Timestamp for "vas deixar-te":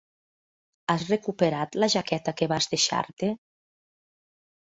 2.53-3.29